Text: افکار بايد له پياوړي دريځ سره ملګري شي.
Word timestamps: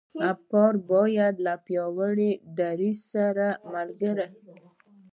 افکار 0.33 0.73
بايد 0.89 1.35
له 1.45 1.53
پياوړي 1.65 2.31
دريځ 2.59 2.99
سره 3.13 3.47
ملګري 3.73 4.27
شي. 4.43 4.55